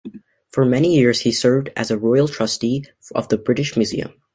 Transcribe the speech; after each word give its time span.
For 0.49 0.65
many 0.65 0.95
years 0.95 1.19
he 1.19 1.31
served 1.31 1.69
as 1.75 1.91
Royal 1.91 2.27
Trustee 2.27 2.85
of 3.13 3.27
the 3.29 3.37
British 3.37 3.77
Museum. 3.77 4.11